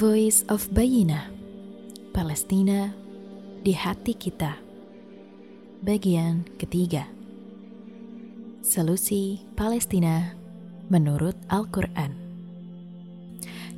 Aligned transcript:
Voice 0.00 0.46
of 0.48 0.64
Bayina 0.72 1.28
Palestina 2.10 2.90
di 3.62 3.70
hati 3.70 4.18
kita. 4.18 4.58
Bagian 5.80 6.42
ketiga. 6.58 7.06
Solusi 8.66 9.46
Palestina 9.54 10.34
menurut 10.90 11.38
Al-Quran. 11.46 12.18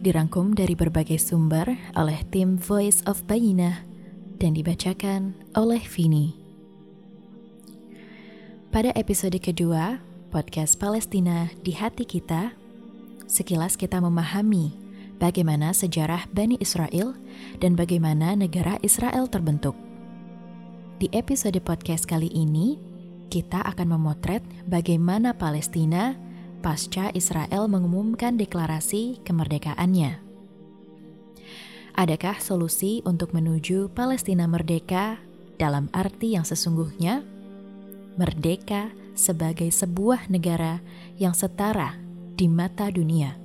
Dirangkum 0.01 0.57
dari 0.57 0.73
berbagai 0.73 1.21
sumber 1.21 1.77
oleh 1.93 2.25
tim 2.33 2.57
Voice 2.57 3.05
of 3.05 3.23
Bayina 3.29 3.85
dan 4.41 4.57
dibacakan 4.57 5.37
oleh 5.53 5.85
Vini. 5.87 6.35
Pada 8.73 8.91
episode 8.97 9.37
kedua, 9.37 10.01
podcast 10.33 10.81
Palestina 10.81 11.53
di 11.61 11.77
hati 11.77 12.09
kita, 12.09 12.57
sekilas 13.33 13.81
kita 13.81 13.97
memahami 13.97 14.77
bagaimana 15.17 15.73
sejarah 15.73 16.29
Bani 16.37 16.61
Israel 16.61 17.17
dan 17.65 17.73
bagaimana 17.73 18.37
negara 18.37 18.77
Israel 18.85 19.25
terbentuk. 19.25 19.73
Di 21.01 21.09
episode 21.17 21.57
podcast 21.65 22.05
kali 22.05 22.29
ini, 22.29 22.77
kita 23.33 23.65
akan 23.65 23.97
memotret 23.97 24.45
bagaimana 24.69 25.33
Palestina 25.33 26.13
pasca 26.61 27.09
Israel 27.17 27.73
mengumumkan 27.73 28.37
deklarasi 28.37 29.25
kemerdekaannya. 29.25 30.21
Adakah 31.97 32.37
solusi 32.37 33.01
untuk 33.09 33.33
menuju 33.33 33.97
Palestina 33.97 34.45
merdeka 34.45 35.17
dalam 35.57 35.89
arti 35.97 36.37
yang 36.37 36.45
sesungguhnya? 36.45 37.25
Merdeka 38.21 38.93
sebagai 39.17 39.73
sebuah 39.73 40.29
negara 40.29 40.85
yang 41.17 41.33
setara 41.33 42.02
di 42.43 42.51
mata 42.51 42.91
dunia. 42.91 43.39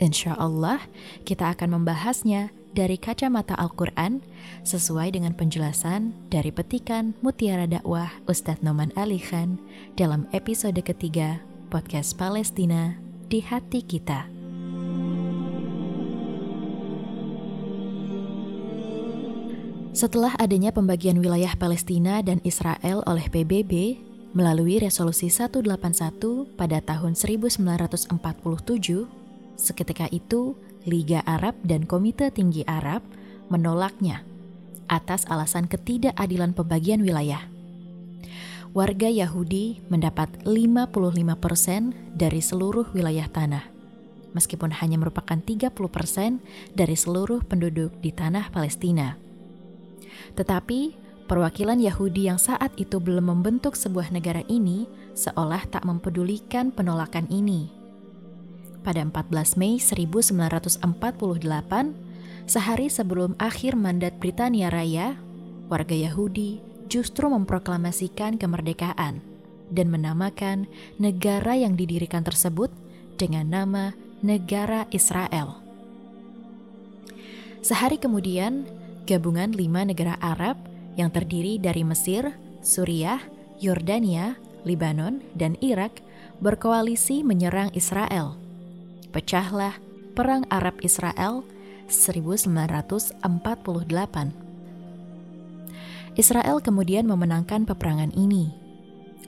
Insya 0.00 0.32
Allah, 0.40 0.80
kita 1.28 1.52
akan 1.52 1.76
membahasnya 1.76 2.48
dari 2.72 2.96
kacamata 2.96 3.52
Al-Quran 3.60 4.24
sesuai 4.64 5.12
dengan 5.12 5.36
penjelasan 5.36 6.16
dari 6.32 6.48
petikan 6.48 7.12
Mutiara 7.20 7.68
Dakwah 7.68 8.08
Ustadz 8.24 8.64
Noman 8.64 8.88
Ali 8.96 9.20
Khan 9.20 9.60
dalam 10.00 10.24
episode 10.32 10.80
ketiga 10.80 11.44
podcast 11.68 12.16
Palestina 12.16 12.96
di 13.28 13.44
hati 13.44 13.84
kita. 13.84 14.32
Setelah 19.92 20.32
adanya 20.40 20.72
pembagian 20.72 21.20
wilayah 21.20 21.52
Palestina 21.60 22.24
dan 22.24 22.40
Israel 22.48 23.04
oleh 23.04 23.28
PBB, 23.28 24.00
Melalui 24.30 24.78
Resolusi 24.78 25.26
181 25.26 25.74
pada 26.54 26.78
tahun 26.78 27.18
1947, 27.18 28.14
seketika 29.58 30.06
itu 30.14 30.54
Liga 30.86 31.26
Arab 31.26 31.58
dan 31.66 31.82
Komite 31.82 32.30
Tinggi 32.30 32.62
Arab 32.62 33.02
menolaknya 33.50 34.22
atas 34.86 35.26
alasan 35.26 35.66
ketidakadilan 35.66 36.54
pembagian 36.54 37.02
wilayah. 37.02 37.42
Warga 38.70 39.10
Yahudi 39.10 39.82
mendapat 39.90 40.30
55% 40.46 42.14
dari 42.14 42.38
seluruh 42.38 42.86
wilayah 42.94 43.26
tanah, 43.26 43.66
meskipun 44.30 44.70
hanya 44.78 44.94
merupakan 44.94 45.42
30% 45.42 45.74
dari 46.78 46.94
seluruh 46.94 47.42
penduduk 47.42 47.90
di 47.98 48.14
tanah 48.14 48.46
Palestina. 48.54 49.18
Tetapi 50.38 50.99
Perwakilan 51.30 51.78
Yahudi 51.78 52.26
yang 52.26 52.42
saat 52.42 52.74
itu 52.74 52.98
belum 52.98 53.30
membentuk 53.30 53.78
sebuah 53.78 54.10
negara 54.10 54.42
ini 54.50 54.90
seolah 55.14 55.62
tak 55.70 55.86
mempedulikan 55.86 56.74
penolakan 56.74 57.30
ini. 57.30 57.70
Pada 58.82 58.98
14 59.06 59.54
Mei 59.54 59.78
1948, 59.78 60.82
sehari 62.50 62.90
sebelum 62.90 63.38
akhir 63.38 63.78
mandat 63.78 64.18
Britania 64.18 64.74
Raya, 64.74 65.22
warga 65.70 65.94
Yahudi 65.94 66.58
justru 66.90 67.30
memproklamasikan 67.30 68.34
kemerdekaan 68.34 69.22
dan 69.70 69.86
menamakan 69.86 70.66
negara 70.98 71.54
yang 71.54 71.78
didirikan 71.78 72.26
tersebut 72.26 72.74
dengan 73.14 73.46
nama 73.46 73.94
Negara 74.18 74.90
Israel. 74.90 75.62
Sehari 77.62 78.02
kemudian, 78.02 78.66
gabungan 79.06 79.54
lima 79.54 79.86
negara 79.86 80.18
Arab 80.18 80.69
yang 81.00 81.08
terdiri 81.08 81.56
dari 81.56 81.80
Mesir, 81.80 82.36
Suriah, 82.60 83.24
Yordania, 83.56 84.36
Libanon, 84.68 85.24
dan 85.32 85.56
Irak 85.64 86.04
berkoalisi 86.44 87.24
menyerang 87.24 87.72
Israel. 87.72 88.36
Pecahlah 89.08 89.80
Perang 90.12 90.44
Arab 90.52 90.76
Israel 90.84 91.40
1948. 91.88 93.24
Israel 96.20 96.60
kemudian 96.60 97.08
memenangkan 97.08 97.64
peperangan 97.64 98.12
ini. 98.12 98.52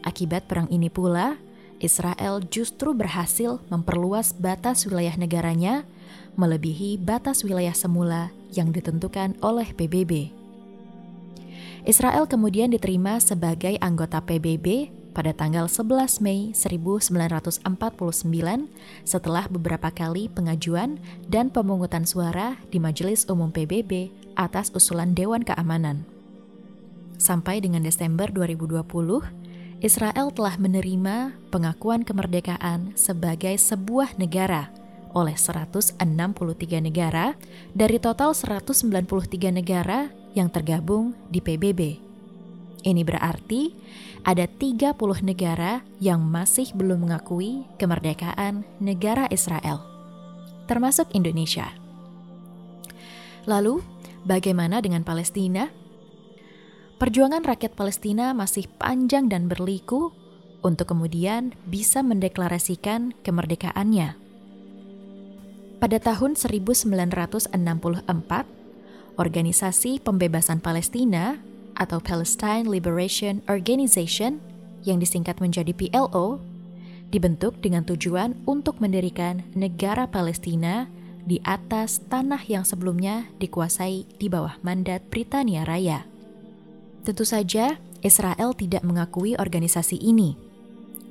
Akibat 0.04 0.44
perang 0.50 0.68
ini 0.68 0.92
pula, 0.92 1.40
Israel 1.80 2.42
justru 2.46 2.92
berhasil 2.92 3.62
memperluas 3.72 4.34
batas 4.36 4.84
wilayah 4.86 5.14
negaranya 5.16 5.86
melebihi 6.34 6.98
batas 6.98 7.42
wilayah 7.46 7.74
semula 7.74 8.34
yang 8.52 8.70
ditentukan 8.74 9.38
oleh 9.40 9.70
PBB. 9.74 10.41
Israel 11.82 12.30
kemudian 12.30 12.70
diterima 12.70 13.18
sebagai 13.18 13.74
anggota 13.82 14.22
PBB 14.22 14.94
pada 15.10 15.34
tanggal 15.34 15.66
11 15.66 16.22
Mei 16.22 16.54
1949 16.54 17.66
setelah 19.02 19.50
beberapa 19.50 19.90
kali 19.90 20.30
pengajuan 20.30 21.02
dan 21.26 21.50
pemungutan 21.50 22.06
suara 22.06 22.54
di 22.70 22.78
Majelis 22.78 23.26
Umum 23.26 23.50
PBB 23.50 24.14
atas 24.38 24.70
usulan 24.70 25.10
Dewan 25.10 25.42
Keamanan. 25.42 26.06
Sampai 27.18 27.58
dengan 27.58 27.82
Desember 27.82 28.30
2020, 28.30 29.82
Israel 29.82 30.30
telah 30.30 30.54
menerima 30.62 31.34
pengakuan 31.50 32.06
kemerdekaan 32.06 32.94
sebagai 32.94 33.58
sebuah 33.58 34.14
negara 34.22 34.70
oleh 35.18 35.34
163 35.34 35.98
negara 36.78 37.34
dari 37.74 37.98
total 37.98 38.38
193 38.38 39.50
negara 39.50 40.21
yang 40.32 40.52
tergabung 40.52 41.16
di 41.28 41.40
PBB. 41.40 42.00
Ini 42.82 43.02
berarti 43.06 43.70
ada 44.26 44.46
30 44.46 44.94
negara 45.22 45.86
yang 46.02 46.22
masih 46.22 46.74
belum 46.74 47.06
mengakui 47.06 47.62
kemerdekaan 47.78 48.66
negara 48.82 49.30
Israel, 49.30 49.82
termasuk 50.66 51.10
Indonesia. 51.14 51.70
Lalu, 53.46 53.82
bagaimana 54.26 54.78
dengan 54.82 55.02
Palestina? 55.02 55.70
Perjuangan 57.02 57.42
rakyat 57.42 57.74
Palestina 57.74 58.30
masih 58.30 58.70
panjang 58.78 59.26
dan 59.26 59.50
berliku 59.50 60.14
untuk 60.62 60.94
kemudian 60.94 61.50
bisa 61.66 61.98
mendeklarasikan 62.06 63.10
kemerdekaannya. 63.26 64.14
Pada 65.82 65.98
tahun 65.98 66.38
1964, 66.38 67.50
Organisasi 69.20 70.00
Pembebasan 70.00 70.64
Palestina 70.64 71.36
atau 71.76 72.00
Palestine 72.00 72.64
Liberation 72.64 73.44
Organization 73.44 74.40
yang 74.88 74.96
disingkat 74.96 75.36
menjadi 75.36 75.76
PLO 75.76 76.40
dibentuk 77.12 77.60
dengan 77.60 77.84
tujuan 77.84 78.32
untuk 78.48 78.80
mendirikan 78.80 79.44
negara 79.52 80.08
Palestina 80.08 80.88
di 81.22 81.38
atas 81.44 82.00
tanah 82.08 82.40
yang 82.48 82.64
sebelumnya 82.64 83.28
dikuasai 83.36 84.08
di 84.16 84.26
bawah 84.32 84.56
mandat 84.64 85.04
Britania 85.12 85.62
Raya. 85.68 86.08
Tentu 87.04 87.28
saja, 87.28 87.76
Israel 88.00 88.56
tidak 88.56 88.80
mengakui 88.80 89.36
organisasi 89.36 90.00
ini. 90.00 90.34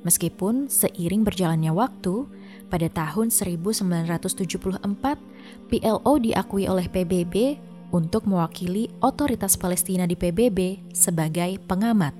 Meskipun 0.02 0.66
seiring 0.66 1.22
berjalannya 1.22 1.70
waktu, 1.70 2.26
pada 2.66 2.90
tahun 2.90 3.30
1974, 3.30 4.82
PLO 5.70 6.12
diakui 6.18 6.66
oleh 6.66 6.90
PBB 6.90 7.62
untuk 7.92 8.24
mewakili 8.24 8.88
otoritas 9.04 9.54
Palestina 9.60 10.08
di 10.08 10.16
PBB 10.16 10.90
sebagai 10.96 11.60
pengamat. 11.68 12.16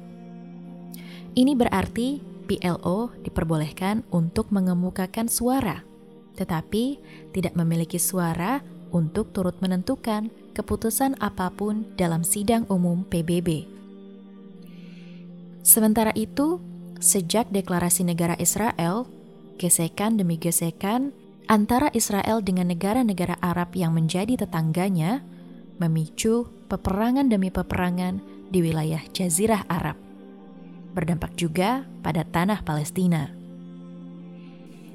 Ini 1.32 1.56
berarti 1.56 2.20
PLO 2.44 3.08
diperbolehkan 3.24 4.04
untuk 4.12 4.52
mengemukakan 4.52 5.32
suara, 5.32 5.80
tetapi 6.36 7.00
tidak 7.32 7.56
memiliki 7.56 7.96
suara 7.96 8.60
untuk 8.92 9.32
turut 9.32 9.56
menentukan 9.64 10.28
keputusan 10.52 11.16
apa 11.16 11.48
pun 11.48 11.88
dalam 11.96 12.20
sidang 12.20 12.68
umum 12.68 13.08
PBB. 13.08 13.64
Sementara 15.64 16.12
itu, 16.12 16.60
sejak 17.00 17.48
deklarasi 17.48 18.04
negara 18.04 18.36
Israel, 18.36 19.08
gesekan 19.56 20.20
demi 20.20 20.36
gesekan 20.36 21.16
antara 21.48 21.88
Israel 21.96 22.44
dengan 22.44 22.68
negara-negara 22.68 23.40
Arab 23.40 23.72
yang 23.72 23.96
menjadi 23.96 24.44
tetangganya 24.44 25.24
memicu 25.80 26.48
peperangan 26.68 27.28
demi 27.28 27.48
peperangan 27.48 28.20
di 28.48 28.60
wilayah 28.60 29.00
Jazirah 29.12 29.64
Arab. 29.68 29.96
Berdampak 30.92 31.36
juga 31.36 31.88
pada 32.04 32.24
tanah 32.24 32.64
Palestina. 32.64 33.32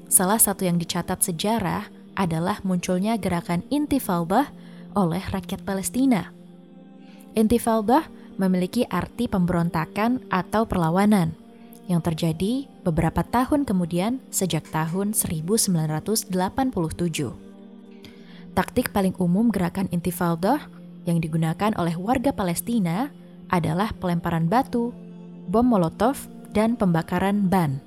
salah 0.08 0.40
satu 0.40 0.64
yang 0.64 0.80
dicatat 0.80 1.20
sejarah 1.20 1.92
adalah 2.16 2.64
munculnya 2.64 3.20
gerakan 3.20 3.60
Intifaldah 3.68 4.48
oleh 4.96 5.20
rakyat 5.20 5.62
Palestina. 5.62 6.32
Intifaldah 7.36 8.08
memiliki 8.40 8.88
arti 8.88 9.28
pemberontakan 9.28 10.24
atau 10.32 10.64
perlawanan 10.64 11.36
yang 11.90 12.04
terjadi 12.04 12.68
beberapa 12.84 13.24
tahun 13.24 13.64
kemudian 13.64 14.20
sejak 14.28 14.68
tahun 14.68 15.12
1987. 15.12 17.47
Taktik 18.58 18.90
paling 18.90 19.14
umum 19.22 19.54
gerakan 19.54 19.86
Intifaldah 19.94 20.66
yang 21.06 21.22
digunakan 21.22 21.70
oleh 21.78 21.94
warga 21.94 22.34
Palestina 22.34 23.06
adalah 23.54 23.94
pelemparan 23.94 24.50
batu, 24.50 24.90
bom 25.46 25.62
molotov, 25.62 26.26
dan 26.50 26.74
pembakaran 26.74 27.46
ban. 27.46 27.78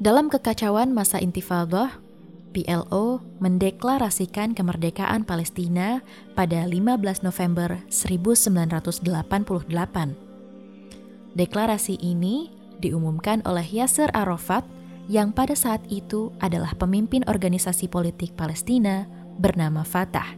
Dalam 0.00 0.32
kekacauan 0.32 0.96
masa 0.96 1.20
Intifaldah, 1.20 2.00
PLO 2.56 3.20
mendeklarasikan 3.36 4.56
kemerdekaan 4.56 5.28
Palestina 5.28 6.00
pada 6.32 6.64
15 6.64 7.20
November 7.20 7.76
1988. 7.92 9.04
Deklarasi 11.36 12.00
ini 12.00 12.48
diumumkan 12.80 13.44
oleh 13.44 13.68
Yasser 13.68 14.08
Arafat 14.16 14.64
yang 15.12 15.28
pada 15.36 15.52
saat 15.52 15.84
itu 15.92 16.32
adalah 16.40 16.72
pemimpin 16.72 17.20
organisasi 17.28 17.92
politik 17.92 18.32
Palestina 18.32 19.15
bernama 19.38 19.84
Fatah, 19.84 20.34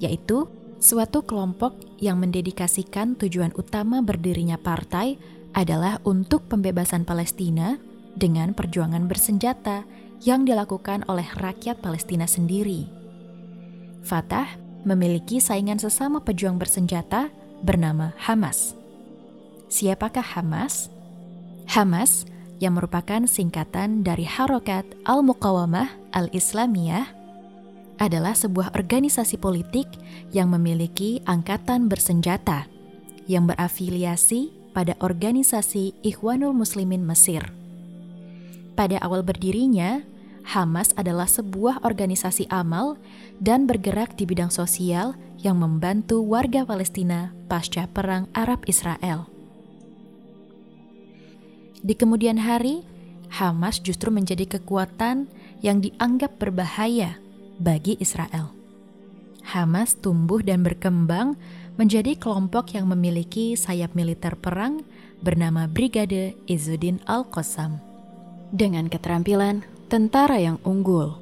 yaitu 0.00 0.48
suatu 0.82 1.22
kelompok 1.22 1.78
yang 2.02 2.18
mendedikasikan 2.18 3.14
tujuan 3.14 3.54
utama 3.54 4.02
berdirinya 4.02 4.58
partai 4.58 5.16
adalah 5.52 6.00
untuk 6.02 6.48
pembebasan 6.48 7.04
Palestina 7.06 7.76
dengan 8.16 8.52
perjuangan 8.52 9.06
bersenjata 9.06 9.84
yang 10.22 10.42
dilakukan 10.46 11.06
oleh 11.06 11.26
rakyat 11.38 11.78
Palestina 11.78 12.26
sendiri. 12.26 12.88
Fatah 14.02 14.58
memiliki 14.82 15.38
saingan 15.38 15.78
sesama 15.78 16.18
pejuang 16.22 16.58
bersenjata 16.58 17.30
bernama 17.62 18.14
Hamas. 18.18 18.74
Siapakah 19.70 20.24
Hamas? 20.36 20.90
Hamas 21.70 22.26
yang 22.58 22.76
merupakan 22.78 23.24
singkatan 23.24 24.02
dari 24.02 24.26
Harokat 24.26 24.84
Al-Muqawamah 25.06 26.14
Al-Islamiyah 26.14 27.21
adalah 28.02 28.34
sebuah 28.34 28.74
organisasi 28.74 29.38
politik 29.38 29.86
yang 30.34 30.50
memiliki 30.50 31.22
angkatan 31.22 31.86
bersenjata 31.86 32.66
yang 33.30 33.46
berafiliasi 33.46 34.50
pada 34.74 34.98
organisasi 34.98 35.94
Ikhwanul 36.02 36.50
Muslimin 36.50 37.06
Mesir. 37.06 37.54
Pada 38.74 38.98
awal 38.98 39.22
berdirinya, 39.22 40.02
Hamas 40.42 40.90
adalah 40.98 41.30
sebuah 41.30 41.86
organisasi 41.86 42.50
amal 42.50 42.98
dan 43.38 43.70
bergerak 43.70 44.18
di 44.18 44.26
bidang 44.26 44.50
sosial 44.50 45.14
yang 45.38 45.62
membantu 45.62 46.18
warga 46.26 46.66
Palestina 46.66 47.30
pasca 47.46 47.86
Perang 47.86 48.26
Arab-Israel. 48.34 49.30
Di 51.78 51.94
kemudian 51.94 52.42
hari, 52.42 52.82
Hamas 53.30 53.78
justru 53.78 54.10
menjadi 54.10 54.58
kekuatan 54.58 55.30
yang 55.62 55.78
dianggap 55.78 56.42
berbahaya 56.42 57.21
bagi 57.58 58.00
Israel. 58.00 58.54
Hamas 59.42 59.98
tumbuh 59.98 60.40
dan 60.40 60.62
berkembang 60.62 61.34
menjadi 61.74 62.14
kelompok 62.14 62.78
yang 62.78 62.86
memiliki 62.86 63.58
sayap 63.58 63.96
militer 63.98 64.38
perang 64.38 64.86
bernama 65.20 65.66
Brigade 65.66 66.38
Izzuddin 66.46 67.02
Al-Qassam. 67.10 67.82
Dengan 68.52 68.86
keterampilan 68.86 69.64
tentara 69.88 70.36
yang 70.38 70.60
unggul. 70.62 71.18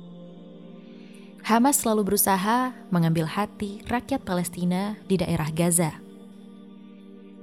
Hamas 1.47 1.81
selalu 1.81 2.12
berusaha 2.12 2.75
mengambil 2.93 3.25
hati 3.25 3.81
rakyat 3.88 4.21
Palestina 4.26 5.00
di 5.09 5.17
daerah 5.17 5.49
Gaza. 5.49 5.97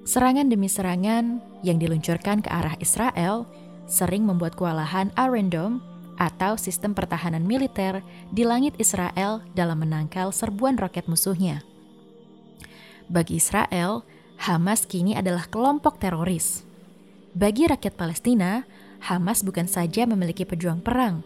Serangan 0.08 0.48
demi 0.48 0.72
serangan 0.72 1.44
yang 1.66 1.82
diluncurkan 1.82 2.40
ke 2.40 2.48
arah 2.48 2.80
Israel 2.80 3.50
sering 3.90 4.24
membuat 4.24 4.56
kewalahan 4.56 5.12
Iron 5.20 5.52
Dome 5.52 5.78
atau 6.18 6.58
sistem 6.58 6.98
pertahanan 6.98 7.46
militer 7.46 8.02
di 8.34 8.44
langit 8.44 8.74
Israel 8.82 9.46
dalam 9.54 9.86
menangkal 9.86 10.34
serbuan 10.34 10.76
roket 10.76 11.06
musuhnya. 11.06 11.62
Bagi 13.08 13.40
Israel, 13.40 14.04
Hamas 14.38 14.86
kini 14.86 15.18
adalah 15.18 15.50
kelompok 15.50 15.98
teroris. 15.98 16.62
Bagi 17.34 17.66
rakyat 17.70 17.96
Palestina, 17.96 18.66
Hamas 19.02 19.46
bukan 19.46 19.70
saja 19.70 20.06
memiliki 20.10 20.46
pejuang 20.46 20.82
perang, 20.82 21.22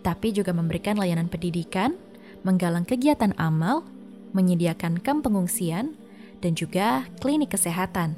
tapi 0.00 0.32
juga 0.32 0.56
memberikan 0.56 0.96
layanan 0.96 1.28
pendidikan, 1.28 1.96
menggalang 2.42 2.88
kegiatan 2.88 3.36
amal, 3.36 3.84
menyediakan 4.32 5.00
kamp 5.00 5.24
pengungsian, 5.24 5.96
dan 6.40 6.56
juga 6.56 7.04
klinik 7.20 7.52
kesehatan. 7.52 8.16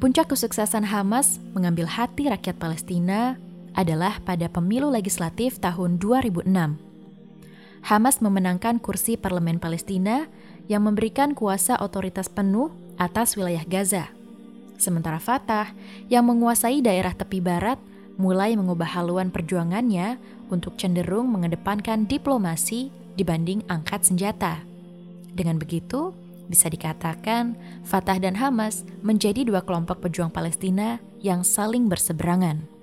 Puncak 0.00 0.32
kesuksesan 0.32 0.88
Hamas 0.88 1.38
mengambil 1.52 1.84
hati 1.84 2.26
rakyat 2.26 2.56
Palestina 2.56 3.36
adalah 3.74 4.18
pada 4.22 4.50
pemilu 4.50 4.90
legislatif 4.90 5.58
tahun 5.62 5.98
2006. 6.02 6.46
Hamas 7.80 8.20
memenangkan 8.20 8.76
kursi 8.82 9.16
parlemen 9.16 9.56
Palestina 9.56 10.28
yang 10.68 10.84
memberikan 10.84 11.32
kuasa 11.32 11.80
otoritas 11.80 12.28
penuh 12.28 12.68
atas 13.00 13.34
wilayah 13.34 13.64
Gaza. 13.64 14.12
Sementara 14.76 15.20
Fatah 15.20 15.72
yang 16.12 16.28
menguasai 16.28 16.84
daerah 16.84 17.12
tepi 17.12 17.40
barat 17.40 17.80
mulai 18.20 18.52
mengubah 18.52 19.00
haluan 19.00 19.32
perjuangannya 19.32 20.20
untuk 20.52 20.76
cenderung 20.76 21.32
mengedepankan 21.32 22.04
diplomasi 22.04 22.92
dibanding 23.16 23.64
angkat 23.68 24.04
senjata. 24.04 24.60
Dengan 25.32 25.56
begitu, 25.56 26.12
bisa 26.50 26.66
dikatakan 26.68 27.54
Fatah 27.86 28.18
dan 28.18 28.36
Hamas 28.36 28.82
menjadi 29.00 29.46
dua 29.46 29.62
kelompok 29.64 30.04
pejuang 30.04 30.28
Palestina 30.28 30.98
yang 31.22 31.46
saling 31.46 31.86
berseberangan. 31.86 32.79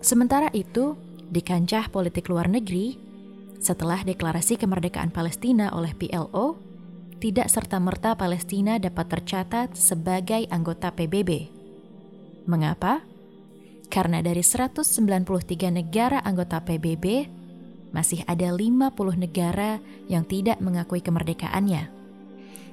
Sementara 0.00 0.48
itu, 0.56 0.96
di 1.28 1.44
kancah 1.44 1.92
politik 1.92 2.32
luar 2.32 2.48
negeri, 2.48 2.96
setelah 3.60 4.00
deklarasi 4.00 4.56
kemerdekaan 4.56 5.12
Palestina 5.12 5.68
oleh 5.76 5.92
PLO, 5.92 6.56
tidak 7.20 7.52
serta-merta 7.52 8.16
Palestina 8.16 8.80
dapat 8.80 9.12
tercatat 9.12 9.76
sebagai 9.76 10.48
anggota 10.48 10.88
PBB. 10.96 11.52
Mengapa? 12.48 13.04
Karena 13.92 14.24
dari 14.24 14.40
193 14.40 15.68
negara 15.68 16.24
anggota 16.24 16.64
PBB, 16.64 17.28
masih 17.92 18.24
ada 18.24 18.48
50 18.48 18.96
negara 19.20 19.84
yang 20.08 20.24
tidak 20.24 20.64
mengakui 20.64 21.04
kemerdekaannya. 21.04 21.92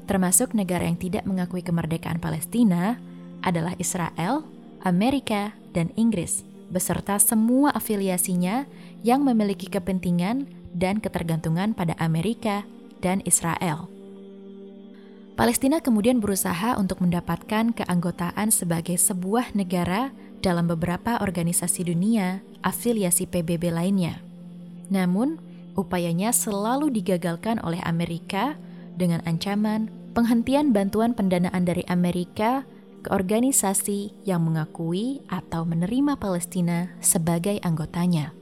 Termasuk 0.07 0.55
negara 0.55 0.87
yang 0.87 0.95
tidak 0.95 1.27
mengakui 1.27 1.59
kemerdekaan 1.59 2.23
Palestina 2.23 2.95
adalah 3.43 3.75
Israel, 3.75 4.47
Amerika, 4.87 5.51
dan 5.75 5.91
Inggris, 5.99 6.47
beserta 6.67 7.15
semua 7.17 7.71
afiliasinya 7.71 8.67
yang 9.03 9.23
memiliki 9.23 9.71
kepentingan 9.71 10.47
dan 10.75 10.99
ketergantungan 10.99 11.73
pada 11.73 11.95
Amerika 11.97 12.67
dan 12.99 13.23
Israel. 13.23 13.87
Palestina 15.37 15.77
kemudian 15.77 16.17
berusaha 16.17 16.73
untuk 16.81 16.97
mendapatkan 16.97 17.69
keanggotaan 17.69 18.49
sebagai 18.49 18.97
sebuah 18.97 19.53
negara 19.53 20.09
dalam 20.41 20.65
beberapa 20.65 21.21
organisasi 21.21 21.93
dunia 21.93 22.41
afiliasi 22.65 23.29
PBB 23.29 23.69
lainnya. 23.69 24.17
Namun, 24.89 25.37
upayanya 25.77 26.33
selalu 26.33 26.89
digagalkan 26.89 27.61
oleh 27.61 27.77
Amerika 27.85 28.57
dengan 28.97 29.21
ancaman 29.29 29.93
penghentian 30.17 30.73
bantuan 30.73 31.13
pendanaan 31.13 31.61
dari 31.69 31.85
Amerika 31.85 32.65
organisasi 33.09 34.13
yang 34.27 34.43
mengakui 34.43 35.23
atau 35.31 35.63
menerima 35.63 36.19
Palestina 36.19 36.91
sebagai 36.99 37.59
anggotanya. 37.63 38.35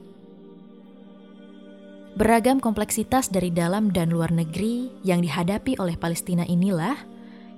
Beragam 2.16 2.64
kompleksitas 2.64 3.28
dari 3.28 3.52
dalam 3.52 3.92
dan 3.92 4.08
luar 4.08 4.32
negeri 4.32 4.88
yang 5.04 5.20
dihadapi 5.20 5.76
oleh 5.76 6.00
Palestina 6.00 6.48
inilah 6.48 6.96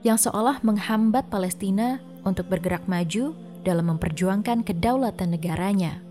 yang 0.02 0.18
seolah 0.18 0.58
menghambat 0.66 1.30
Palestina 1.30 2.02
untuk 2.26 2.50
bergerak 2.50 2.90
maju 2.90 3.38
dalam 3.62 3.94
memperjuangkan 3.94 4.66
kedaulatan 4.66 5.38
negaranya 5.38 6.02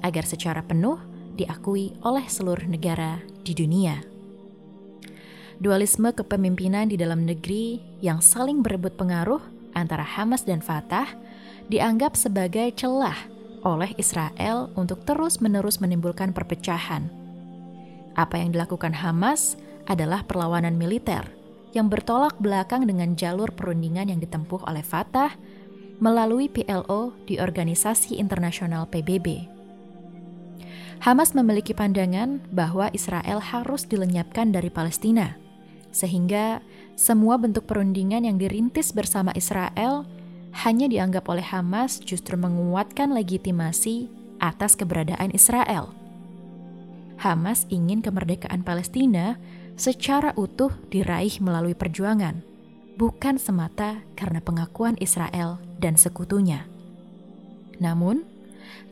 agar 0.00 0.24
secara 0.24 0.64
penuh 0.64 0.96
diakui 1.36 1.92
oleh 2.00 2.24
seluruh 2.28 2.64
negara 2.64 3.20
di 3.44 3.52
dunia. 3.52 4.00
Dualisme 5.60 6.16
kepemimpinan 6.16 6.88
di 6.88 6.96
dalam 6.96 7.28
negeri 7.28 7.78
yang 8.00 8.24
saling 8.24 8.64
berebut 8.64 8.96
pengaruh 8.96 9.51
antara 9.72 10.04
Hamas 10.04 10.44
dan 10.44 10.60
Fatah 10.60 11.08
dianggap 11.68 12.16
sebagai 12.16 12.72
celah 12.76 13.16
oleh 13.62 13.94
Israel 13.96 14.72
untuk 14.74 15.06
terus-menerus 15.06 15.78
menimbulkan 15.78 16.34
perpecahan 16.34 17.22
apa 18.12 18.36
yang 18.36 18.52
dilakukan 18.52 18.92
Hamas 18.92 19.56
adalah 19.88 20.24
perlawanan 20.24 20.76
militer 20.76 21.24
yang 21.72 21.88
bertolak 21.88 22.36
belakang 22.36 22.84
dengan 22.84 23.16
jalur 23.16 23.48
perundingan 23.56 24.12
yang 24.12 24.20
ditempuh 24.20 24.68
oleh 24.68 24.84
Fatah 24.84 25.32
melalui 26.02 26.52
PLO 26.52 27.16
di 27.24 27.40
Organisasi 27.40 28.20
Internasional 28.20 28.84
PBB. 28.92 29.48
Hamas 31.02 31.34
memiliki 31.34 31.74
pandangan 31.74 32.44
bahwa 32.54 32.92
Israel 32.94 33.42
harus 33.42 33.88
dilenyapkan 33.88 34.54
dari 34.54 34.70
Palestina, 34.70 35.34
sehingga 35.90 36.62
semua 36.94 37.40
bentuk 37.40 37.64
perundingan 37.66 38.24
yang 38.28 38.36
dirintis 38.36 38.92
bersama 38.92 39.32
Israel 39.32 40.04
hanya 40.64 40.86
dianggap 40.86 41.24
oleh 41.32 41.44
Hamas 41.44 41.98
justru 41.98 42.36
menguatkan 42.36 43.16
legitimasi 43.16 44.12
atas 44.38 44.76
keberadaan 44.76 45.32
Israel. 45.32 45.96
Hamas 47.16 47.64
ingin 47.72 48.04
kemerdekaan 48.04 48.66
Palestina 48.66 49.38
secara 49.78 50.36
utuh 50.36 50.74
diraih 50.92 51.40
melalui 51.40 51.72
perjuangan, 51.72 52.44
bukan 53.00 53.40
semata 53.40 54.04
karena 54.18 54.42
pengakuan 54.44 54.98
Israel 55.00 55.62
dan 55.80 55.96
sekutunya. 55.96 56.68
Namun, 57.80 58.28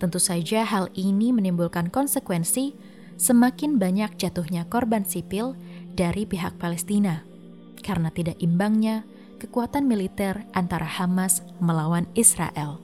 Tentu 0.00 0.16
saja 0.16 0.64
hal 0.64 0.88
ini 0.96 1.32
menimbulkan 1.32 1.92
konsekuensi 1.92 2.72
semakin 3.20 3.76
banyak 3.76 4.16
jatuhnya 4.16 4.64
korban 4.68 5.04
sipil 5.04 5.56
dari 5.92 6.24
pihak 6.24 6.56
Palestina 6.56 7.29
karena 7.90 8.14
tidak 8.14 8.38
imbangnya 8.38 9.02
kekuatan 9.42 9.90
militer 9.90 10.46
antara 10.54 10.86
Hamas 10.86 11.42
melawan 11.58 12.06
Israel. 12.14 12.78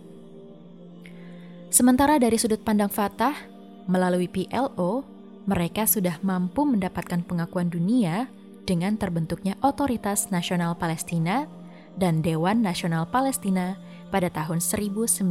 Sementara 1.70 2.18
dari 2.18 2.34
sudut 2.34 2.58
pandang 2.66 2.90
Fatah, 2.90 3.38
melalui 3.86 4.26
PLO, 4.26 5.06
mereka 5.46 5.86
sudah 5.86 6.18
mampu 6.26 6.66
mendapatkan 6.66 7.22
pengakuan 7.22 7.70
dunia 7.70 8.26
dengan 8.66 8.98
terbentuknya 8.98 9.54
Otoritas 9.62 10.34
Nasional 10.34 10.74
Palestina 10.74 11.46
dan 11.94 12.18
Dewan 12.18 12.66
Nasional 12.66 13.06
Palestina 13.06 13.78
pada 14.10 14.26
tahun 14.26 14.58
1993. 14.58 15.30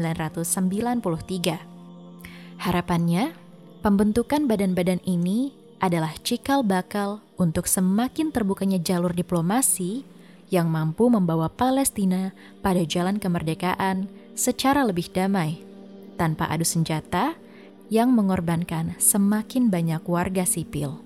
Harapannya, 2.64 3.36
pembentukan 3.84 4.48
badan-badan 4.48 5.04
ini 5.04 5.65
adalah 5.80 6.16
cikal 6.24 6.64
bakal 6.64 7.22
untuk 7.36 7.68
semakin 7.68 8.32
terbukanya 8.32 8.80
jalur 8.80 9.12
diplomasi 9.12 10.08
yang 10.54 10.72
mampu 10.72 11.10
membawa 11.10 11.52
Palestina 11.52 12.32
pada 12.62 12.82
jalan 12.86 13.20
kemerdekaan 13.20 14.08
secara 14.38 14.86
lebih 14.86 15.10
damai, 15.12 15.60
tanpa 16.16 16.48
adu 16.48 16.64
senjata 16.64 17.36
yang 17.92 18.14
mengorbankan 18.14 18.98
semakin 18.98 19.70
banyak 19.70 20.02
warga 20.06 20.48
sipil. 20.48 21.02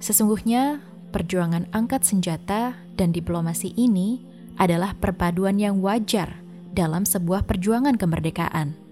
Sesungguhnya, 0.00 0.80
perjuangan 1.12 1.68
angkat 1.76 2.08
senjata 2.08 2.80
dan 2.96 3.12
diplomasi 3.12 3.76
ini 3.76 4.24
adalah 4.56 4.96
perpaduan 4.96 5.60
yang 5.60 5.84
wajar 5.84 6.40
dalam 6.72 7.04
sebuah 7.04 7.44
perjuangan 7.44 7.96
kemerdekaan 8.00 8.90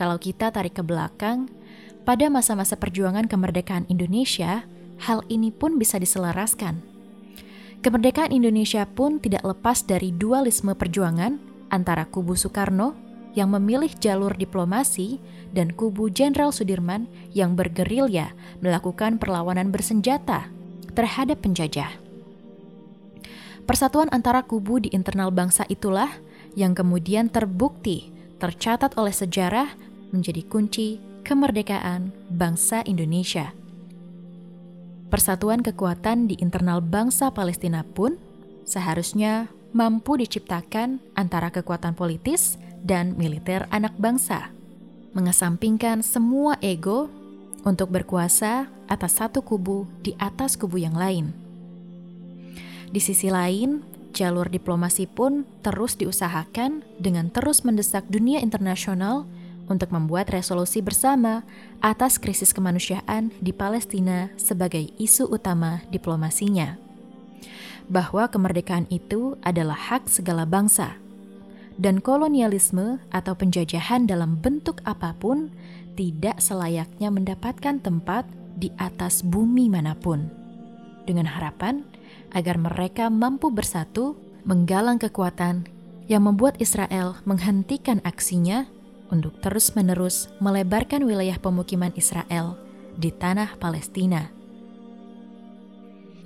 kalau 0.00 0.16
kita 0.16 0.48
tarik 0.48 0.80
ke 0.80 0.80
belakang, 0.80 1.52
pada 2.04 2.32
masa-masa 2.32 2.76
perjuangan 2.76 3.28
kemerdekaan 3.28 3.84
Indonesia, 3.92 4.64
hal 5.04 5.24
ini 5.28 5.52
pun 5.52 5.76
bisa 5.76 5.96
diselaraskan. 5.96 6.80
Kemerdekaan 7.80 8.32
Indonesia 8.32 8.84
pun 8.84 9.16
tidak 9.20 9.40
lepas 9.40 9.84
dari 9.88 10.12
dualisme 10.12 10.76
perjuangan 10.76 11.40
antara 11.72 12.04
kubu 12.04 12.36
Soekarno 12.36 12.92
yang 13.32 13.54
memilih 13.54 13.88
jalur 13.96 14.34
diplomasi 14.34 15.22
dan 15.54 15.72
kubu 15.72 16.10
Jenderal 16.10 16.52
Sudirman 16.52 17.08
yang 17.32 17.56
bergerilya 17.56 18.34
melakukan 18.60 19.16
perlawanan 19.16 19.72
bersenjata 19.72 20.50
terhadap 20.92 21.40
penjajah. 21.40 21.88
Persatuan 23.64 24.10
antara 24.10 24.42
kubu 24.42 24.82
di 24.82 24.90
internal 24.90 25.30
bangsa 25.30 25.62
itulah 25.70 26.10
yang 26.58 26.74
kemudian 26.74 27.30
terbukti 27.30 28.10
tercatat 28.42 28.98
oleh 28.98 29.14
sejarah 29.14 29.70
menjadi 30.10 30.42
kunci 30.42 30.98
kemerdekaan 31.22 32.12
bangsa 32.32 32.82
Indonesia. 32.84 33.52
Persatuan 35.10 35.64
kekuatan 35.66 36.30
di 36.30 36.38
internal 36.38 36.78
bangsa 36.78 37.34
Palestina 37.34 37.82
pun 37.82 38.14
seharusnya 38.62 39.50
mampu 39.74 40.18
diciptakan 40.18 41.02
antara 41.18 41.50
kekuatan 41.50 41.98
politis 41.98 42.58
dan 42.82 43.18
militer 43.18 43.66
anak 43.74 43.94
bangsa, 43.98 44.54
mengesampingkan 45.14 46.06
semua 46.06 46.58
ego 46.62 47.10
untuk 47.66 47.90
berkuasa 47.92 48.70
atas 48.86 49.18
satu 49.18 49.42
kubu 49.42 49.86
di 50.02 50.14
atas 50.18 50.54
kubu 50.54 50.80
yang 50.80 50.94
lain. 50.94 51.34
Di 52.90 52.98
sisi 52.98 53.30
lain, 53.30 53.86
jalur 54.10 54.50
diplomasi 54.50 55.06
pun 55.06 55.46
terus 55.62 55.94
diusahakan 55.94 56.82
dengan 56.98 57.30
terus 57.30 57.62
mendesak 57.62 58.02
dunia 58.10 58.42
internasional 58.42 59.26
untuk 59.70 59.94
membuat 59.94 60.34
resolusi 60.34 60.82
bersama 60.82 61.46
atas 61.78 62.18
krisis 62.18 62.50
kemanusiaan 62.50 63.30
di 63.38 63.54
Palestina 63.54 64.28
sebagai 64.34 64.90
isu 64.98 65.30
utama 65.30 65.86
diplomasinya. 65.94 66.76
Bahwa 67.86 68.26
kemerdekaan 68.26 68.90
itu 68.90 69.38
adalah 69.46 69.78
hak 69.78 70.10
segala 70.10 70.42
bangsa, 70.42 70.98
dan 71.80 72.02
kolonialisme 72.02 73.00
atau 73.14 73.32
penjajahan 73.32 74.04
dalam 74.04 74.36
bentuk 74.36 74.84
apa 74.84 75.16
pun 75.16 75.48
tidak 75.94 76.42
selayaknya 76.42 77.08
mendapatkan 77.08 77.80
tempat 77.80 78.28
di 78.58 78.68
atas 78.76 79.24
bumi 79.24 79.72
mana 79.72 79.96
pun. 79.96 80.28
Dengan 81.08 81.24
harapan 81.30 81.86
agar 82.36 82.60
mereka 82.60 83.08
mampu 83.08 83.48
bersatu 83.48 84.18
menggalang 84.44 85.00
kekuatan 85.00 85.66
yang 86.10 86.26
membuat 86.26 86.58
Israel 86.58 87.18
menghentikan 87.24 88.02
aksinya 88.02 88.66
untuk 89.10 89.36
terus-menerus 89.42 90.30
melebarkan 90.38 91.04
wilayah 91.04 91.36
pemukiman 91.38 91.92
Israel 91.98 92.56
di 92.96 93.10
tanah 93.10 93.58
Palestina. 93.58 94.30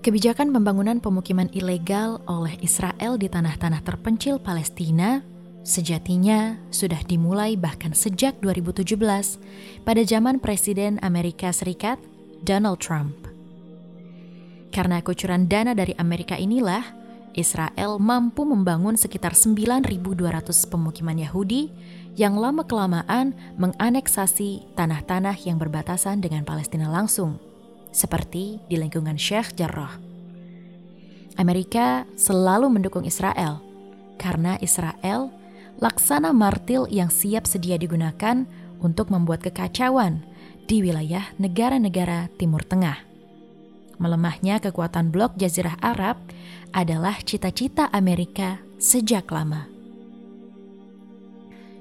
Kebijakan 0.05 0.53
pembangunan 0.53 1.01
pemukiman 1.01 1.49
ilegal 1.57 2.21
oleh 2.29 2.61
Israel 2.61 3.17
di 3.17 3.25
tanah-tanah 3.33 3.81
terpencil 3.81 4.37
Palestina 4.37 5.25
sejatinya 5.65 6.61
sudah 6.69 7.01
dimulai 7.09 7.57
bahkan 7.57 7.97
sejak 7.97 8.37
2017 8.45 9.01
pada 9.81 10.03
zaman 10.05 10.45
Presiden 10.45 11.01
Amerika 11.01 11.49
Serikat 11.57 11.97
Donald 12.45 12.85
Trump. 12.85 13.17
Karena 14.69 15.01
kucuran 15.01 15.49
dana 15.49 15.73
dari 15.73 15.97
Amerika 15.97 16.37
inilah, 16.37 16.85
Israel 17.33 17.97
mampu 17.97 18.45
membangun 18.45 19.01
sekitar 19.01 19.33
9.200 19.33 19.89
pemukiman 20.69 21.17
Yahudi 21.17 21.73
yang 22.15 22.39
lama-kelamaan 22.39 23.35
menganeksasi 23.59 24.75
tanah-tanah 24.79 25.35
yang 25.43 25.59
berbatasan 25.59 26.23
dengan 26.23 26.47
Palestina 26.47 26.87
langsung, 26.87 27.43
seperti 27.91 28.63
di 28.71 28.79
lingkungan 28.79 29.19
Sheikh 29.19 29.59
Jarrah. 29.59 29.99
Amerika 31.35 32.07
selalu 32.15 32.71
mendukung 32.71 33.03
Israel 33.03 33.59
karena 34.15 34.55
Israel 34.63 35.35
laksana 35.83 36.31
martil 36.31 36.87
yang 36.87 37.11
siap 37.11 37.51
sedia 37.51 37.75
digunakan 37.75 38.47
untuk 38.79 39.11
membuat 39.11 39.43
kekacauan 39.43 40.23
di 40.71 40.87
wilayah 40.87 41.35
negara-negara 41.43 42.31
Timur 42.39 42.63
Tengah. 42.63 43.03
Melemahnya 43.99 44.63
kekuatan 44.63 45.11
blok 45.11 45.35
Jazirah 45.35 45.79
Arab 45.83 46.19
adalah 46.71 47.19
cita-cita 47.23 47.91
Amerika 47.91 48.63
sejak 48.79 49.31
lama. 49.31 49.74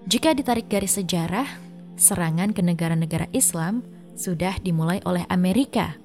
Jika 0.03 0.35
ditarik 0.35 0.67
garis 0.67 0.99
sejarah, 0.99 1.47
serangan 1.95 2.51
ke 2.51 2.59
negara-negara 2.59 3.31
Islam 3.31 3.87
sudah 4.19 4.59
dimulai 4.59 4.99
oleh 5.07 5.23
Amerika 5.31 5.95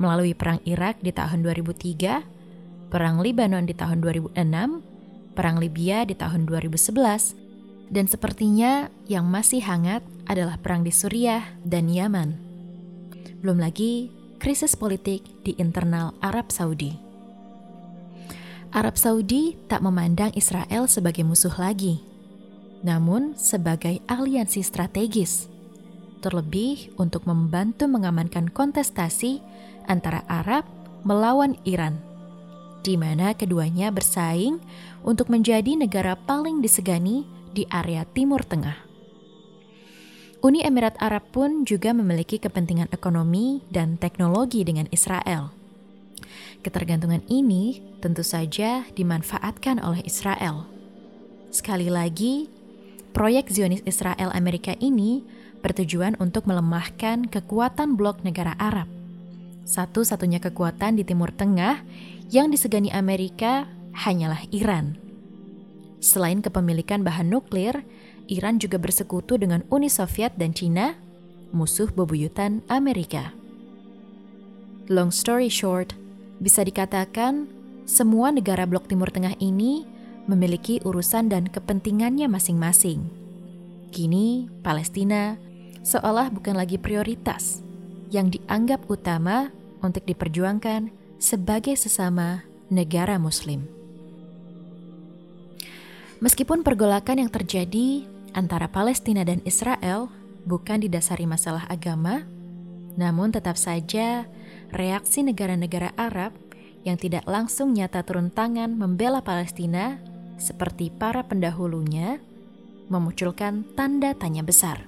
melalui 0.00 0.32
Perang 0.32 0.56
Irak 0.64 1.04
di 1.04 1.12
tahun 1.12 1.44
2003, 1.44 2.88
Perang 2.88 3.20
Libanon 3.20 3.68
di 3.68 3.76
tahun 3.76 4.00
2006, 4.00 5.36
Perang 5.36 5.56
Libya 5.60 6.08
di 6.08 6.16
tahun 6.16 6.48
2011, 6.48 7.92
dan 7.92 8.08
sepertinya 8.08 8.88
yang 9.04 9.28
masih 9.28 9.60
hangat 9.60 10.00
adalah 10.24 10.56
Perang 10.56 10.80
di 10.80 10.92
Suriah 10.92 11.44
dan 11.60 11.92
Yaman. 11.92 12.32
Belum 13.44 13.60
lagi 13.60 14.08
krisis 14.40 14.72
politik 14.72 15.20
di 15.44 15.52
internal 15.60 16.16
Arab 16.24 16.48
Saudi. 16.48 16.96
Arab 18.72 18.96
Saudi 18.96 19.60
tak 19.68 19.84
memandang 19.84 20.32
Israel 20.32 20.88
sebagai 20.88 21.20
musuh 21.20 21.52
lagi 21.60 22.11
namun 22.82 23.38
sebagai 23.38 24.02
aliansi 24.10 24.62
strategis, 24.62 25.46
terlebih 26.22 26.90
untuk 26.98 27.26
membantu 27.26 27.86
mengamankan 27.86 28.50
kontestasi 28.50 29.42
antara 29.86 30.22
Arab 30.30 30.66
melawan 31.02 31.58
Iran, 31.66 31.98
di 32.86 32.94
mana 32.98 33.34
keduanya 33.34 33.90
bersaing 33.90 34.62
untuk 35.02 35.30
menjadi 35.30 35.74
negara 35.74 36.14
paling 36.14 36.62
disegani 36.62 37.26
di 37.54 37.66
area 37.70 38.06
Timur 38.06 38.42
Tengah. 38.46 38.90
Uni 40.42 40.66
Emirat 40.66 40.98
Arab 40.98 41.22
pun 41.30 41.62
juga 41.62 41.94
memiliki 41.94 42.42
kepentingan 42.42 42.90
ekonomi 42.90 43.62
dan 43.70 43.94
teknologi 43.94 44.66
dengan 44.66 44.90
Israel. 44.90 45.54
Ketergantungan 46.66 47.22
ini 47.30 47.78
tentu 48.02 48.26
saja 48.26 48.82
dimanfaatkan 48.98 49.78
oleh 49.78 50.02
Israel. 50.02 50.66
Sekali 51.54 51.86
lagi, 51.86 52.50
proyek 53.12 53.52
Zionis 53.52 53.84
Israel 53.84 54.32
Amerika 54.32 54.72
ini 54.80 55.22
bertujuan 55.62 56.18
untuk 56.18 56.48
melemahkan 56.50 57.28
kekuatan 57.30 57.94
blok 57.94 58.24
negara 58.26 58.58
Arab. 58.58 58.90
Satu-satunya 59.62 60.42
kekuatan 60.42 60.98
di 60.98 61.06
Timur 61.06 61.30
Tengah 61.30 61.86
yang 62.34 62.50
disegani 62.50 62.90
Amerika 62.90 63.70
hanyalah 63.94 64.42
Iran. 64.50 64.98
Selain 66.02 66.42
kepemilikan 66.42 67.06
bahan 67.06 67.30
nuklir, 67.30 67.86
Iran 68.26 68.58
juga 68.58 68.82
bersekutu 68.82 69.38
dengan 69.38 69.62
Uni 69.70 69.86
Soviet 69.86 70.34
dan 70.34 70.50
Cina, 70.50 70.98
musuh 71.54 71.86
bebuyutan 71.94 72.64
Amerika. 72.66 73.30
Long 74.90 75.14
story 75.14 75.46
short, 75.46 75.94
bisa 76.42 76.66
dikatakan 76.66 77.46
semua 77.86 78.34
negara 78.34 78.66
blok 78.66 78.90
Timur 78.90 79.14
Tengah 79.14 79.38
ini 79.38 79.86
memiliki 80.26 80.78
urusan 80.82 81.30
dan 81.30 81.48
kepentingannya 81.50 82.30
masing-masing. 82.30 83.06
Kini, 83.92 84.48
Palestina 84.64 85.36
seolah 85.82 86.30
bukan 86.30 86.54
lagi 86.54 86.78
prioritas 86.78 87.60
yang 88.14 88.30
dianggap 88.30 88.86
utama 88.86 89.50
untuk 89.82 90.06
diperjuangkan 90.06 90.92
sebagai 91.18 91.74
sesama 91.74 92.46
negara 92.70 93.18
Muslim. 93.18 93.66
Meskipun 96.22 96.62
pergolakan 96.62 97.26
yang 97.26 97.30
terjadi 97.34 98.06
antara 98.32 98.70
Palestina 98.70 99.26
dan 99.26 99.42
Israel 99.42 100.06
bukan 100.46 100.78
didasari 100.86 101.26
masalah 101.26 101.66
agama, 101.66 102.22
namun 102.94 103.34
tetap 103.34 103.58
saja 103.58 104.30
reaksi 104.70 105.26
negara-negara 105.26 105.90
Arab 105.98 106.30
yang 106.86 106.98
tidak 106.98 107.26
langsung 107.26 107.74
nyata 107.74 108.02
turun 108.06 108.30
tangan 108.30 108.74
membela 108.74 109.22
Palestina 109.22 109.98
seperti 110.36 110.92
para 110.92 111.24
pendahulunya 111.24 112.20
memunculkan 112.92 113.64
tanda 113.72 114.12
tanya 114.12 114.44
besar. 114.44 114.84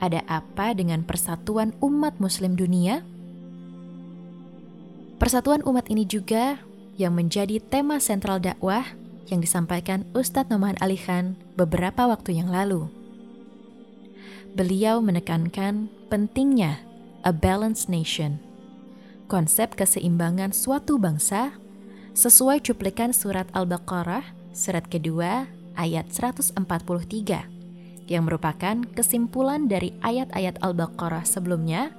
Ada 0.00 0.24
apa 0.28 0.72
dengan 0.72 1.04
persatuan 1.04 1.76
umat 1.84 2.16
Muslim 2.20 2.56
dunia? 2.56 3.04
Persatuan 5.20 5.60
umat 5.68 5.92
ini 5.92 6.08
juga 6.08 6.56
yang 6.96 7.12
menjadi 7.12 7.60
tema 7.60 8.00
sentral 8.00 8.40
dakwah 8.40 8.84
yang 9.28 9.44
disampaikan 9.44 10.08
Ustadz 10.16 10.48
Noman 10.48 10.80
Ali 10.80 10.96
Khan 10.96 11.36
beberapa 11.54 12.08
waktu 12.08 12.40
yang 12.40 12.48
lalu. 12.48 12.88
Beliau 14.56 14.98
menekankan 15.04 15.92
pentingnya 16.08 16.82
a 17.22 17.30
balanced 17.30 17.86
nation, 17.86 18.40
konsep 19.30 19.76
keseimbangan 19.76 20.50
suatu 20.50 20.96
bangsa 20.96 21.59
sesuai 22.20 22.60
cuplikan 22.60 23.16
surat 23.16 23.48
Al-Baqarah, 23.56 24.52
surat 24.52 24.84
kedua 24.84 25.48
ayat 25.72 26.12
143, 26.12 26.52
yang 28.12 28.28
merupakan 28.28 28.76
kesimpulan 28.92 29.64
dari 29.64 29.96
ayat-ayat 30.04 30.60
Al-Baqarah 30.60 31.24
sebelumnya, 31.24 31.96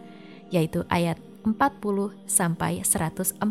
yaitu 0.53 0.85
ayat 0.93 1.17
40 1.41 1.57
sampai 2.29 2.85
142 2.85 3.41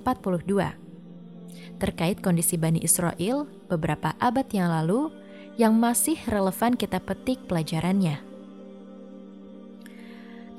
terkait 1.81 2.21
kondisi 2.21 2.61
Bani 2.61 2.79
Israel 2.85 3.49
beberapa 3.67 4.13
abad 4.21 4.45
yang 4.53 4.69
lalu 4.69 5.09
yang 5.57 5.75
masih 5.81 6.21
relevan 6.29 6.77
kita 6.77 7.01
petik 7.01 7.41
pelajarannya. 7.49 8.21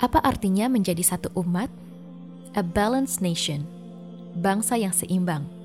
Apa 0.01 0.17
artinya 0.17 0.65
menjadi 0.65 1.05
satu 1.05 1.29
umat? 1.37 1.69
A 2.57 2.65
balanced 2.65 3.21
nation, 3.21 3.63
bangsa 4.35 4.75
yang 4.81 4.91
seimbang. 4.91 5.60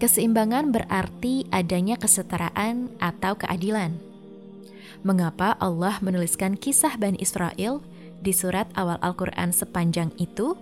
Keseimbangan 0.00 0.72
berarti 0.72 1.44
adanya 1.52 2.00
kesetaraan 2.00 2.88
atau 3.04 3.36
keadilan. 3.36 4.00
Mengapa 5.04 5.60
Allah 5.60 6.00
menuliskan 6.00 6.56
kisah 6.56 6.96
Bani 6.96 7.20
Israel 7.20 7.84
di 8.24 8.32
surat 8.32 8.64
awal 8.72 8.96
Al-Quran 9.04 9.52
sepanjang 9.52 10.08
itu? 10.16 10.56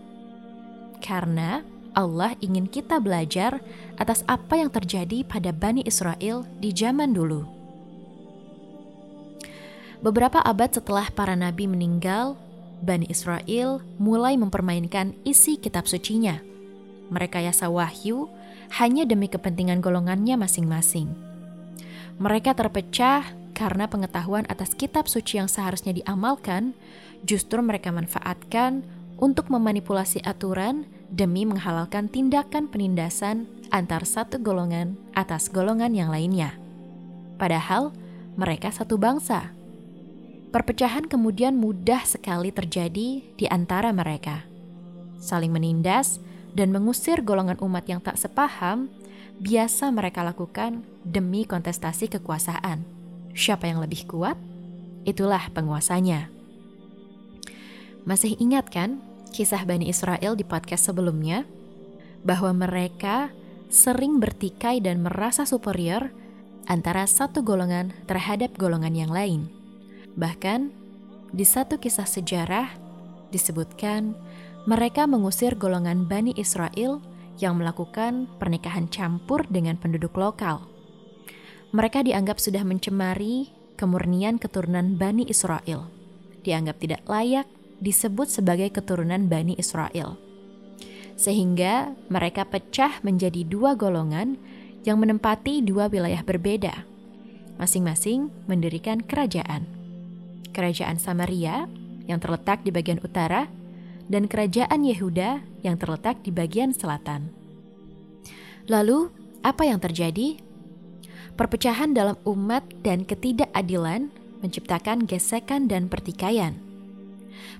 Karena 0.99 1.63
Allah 1.95 2.35
ingin 2.43 2.67
kita 2.67 2.99
belajar 2.99 3.63
atas 3.95 4.27
apa 4.27 4.59
yang 4.59 4.75
terjadi 4.75 5.23
pada 5.23 5.55
Bani 5.55 5.87
Israel 5.87 6.43
di 6.59 6.75
zaman 6.75 7.15
dulu. 7.15 7.47
Beberapa 10.03 10.43
abad 10.43 10.75
setelah 10.75 11.11
para 11.15 11.39
nabi 11.39 11.71
meninggal, 11.71 12.35
Bani 12.83 13.07
Israel 13.07 13.83
mulai 14.03 14.35
mempermainkan 14.35 15.15
isi 15.23 15.59
kitab 15.59 15.87
sucinya. 15.87 16.39
Mereka 16.39 16.58
yasa 17.13 17.73
wahyu 17.73 18.29
hanya 18.81 19.09
demi 19.09 19.29
kepentingan 19.33 19.81
golongannya 19.81 20.37
masing-masing. 20.37 21.13
Mereka 22.19 22.53
terpecah 22.53 23.25
karena 23.55 23.91
pengetahuan 23.91 24.45
atas 24.51 24.75
kitab 24.75 25.07
suci 25.11 25.39
yang 25.41 25.51
seharusnya 25.51 25.95
diamalkan, 25.95 26.75
justru 27.27 27.59
mereka 27.63 27.91
manfaatkan 27.91 28.87
untuk 29.19 29.51
memanipulasi 29.51 30.23
aturan 30.23 30.87
demi 31.11 31.43
menghalalkan 31.43 32.07
tindakan 32.07 32.71
penindasan 32.71 33.51
antar 33.75 34.07
satu 34.07 34.39
golongan 34.39 34.95
atas 35.17 35.51
golongan 35.51 35.93
yang 35.97 36.13
lainnya. 36.13 36.55
Padahal 37.39 37.91
mereka 38.39 38.71
satu 38.71 38.95
bangsa. 38.95 39.51
Perpecahan 40.49 41.05
kemudian 41.11 41.59
mudah 41.59 42.07
sekali 42.09 42.55
terjadi 42.55 43.21
di 43.21 43.47
antara 43.51 43.93
mereka. 43.93 44.47
Saling 45.19 45.53
menindas 45.53 46.23
dan 46.59 46.75
mengusir 46.75 47.23
golongan 47.23 47.55
umat 47.63 47.87
yang 47.87 48.03
tak 48.03 48.19
sepaham 48.19 48.91
biasa 49.39 49.95
mereka 49.95 50.27
lakukan 50.27 50.83
demi 51.07 51.47
kontestasi 51.47 52.11
kekuasaan. 52.11 52.83
Siapa 53.31 53.71
yang 53.71 53.79
lebih 53.79 54.11
kuat? 54.11 54.35
Itulah 55.07 55.55
penguasanya. 55.55 56.27
Masih 58.03 58.35
ingat 58.43 58.67
kan 58.75 58.99
kisah 59.31 59.63
Bani 59.63 59.87
Israel 59.87 60.35
di 60.35 60.43
podcast 60.43 60.91
sebelumnya, 60.91 61.47
bahwa 62.27 62.51
mereka 62.51 63.31
sering 63.69 64.19
bertikai 64.19 64.83
dan 64.83 65.05
merasa 65.05 65.45
superior 65.47 66.11
antara 66.67 67.07
satu 67.07 67.45
golongan 67.45 67.95
terhadap 68.11 68.57
golongan 68.59 68.97
yang 68.97 69.13
lain. 69.13 69.47
Bahkan, 70.19 70.73
di 71.31 71.45
satu 71.45 71.77
kisah 71.77 72.09
sejarah 72.09 72.73
disebutkan 73.29 74.17
mereka 74.69 75.09
mengusir 75.09 75.57
golongan 75.57 76.05
Bani 76.05 76.37
Israel 76.37 77.01
yang 77.41 77.57
melakukan 77.57 78.29
pernikahan 78.37 78.85
campur 78.93 79.49
dengan 79.49 79.81
penduduk 79.81 80.13
lokal. 80.21 80.69
Mereka 81.73 82.05
dianggap 82.05 82.37
sudah 82.37 82.61
mencemari 82.69 83.49
kemurnian 83.81 84.37
keturunan 84.37 85.01
Bani 85.01 85.25
Israel, 85.25 85.89
dianggap 86.45 86.85
tidak 86.85 87.01
layak 87.09 87.49
disebut 87.81 88.29
sebagai 88.29 88.69
keturunan 88.69 89.25
Bani 89.25 89.57
Israel. 89.57 90.21
Sehingga 91.17 91.97
mereka 92.13 92.45
pecah 92.45 93.01
menjadi 93.01 93.49
dua 93.49 93.73
golongan 93.73 94.37
yang 94.85 95.01
menempati 95.01 95.65
dua 95.65 95.89
wilayah 95.89 96.21
berbeda, 96.21 96.85
masing-masing 97.57 98.29
mendirikan 98.45 99.01
kerajaan. 99.01 99.65
Kerajaan 100.53 101.01
Samaria 101.01 101.65
yang 102.05 102.21
terletak 102.21 102.61
di 102.69 102.69
bagian 102.69 103.01
utara 103.01 103.58
dan 104.09 104.27
kerajaan 104.27 104.85
Yehuda 104.85 105.45
yang 105.63 105.77
terletak 105.77 106.25
di 106.25 106.33
bagian 106.33 106.73
selatan. 106.73 107.31
Lalu, 108.69 109.13
apa 109.45 109.65
yang 109.65 109.81
terjadi? 109.81 110.41
Perpecahan 111.39 111.95
dalam 111.95 112.19
umat 112.27 112.67
dan 112.83 113.07
ketidakadilan 113.07 114.11
menciptakan 114.43 115.07
gesekan 115.07 115.71
dan 115.71 115.87
pertikaian 115.87 116.69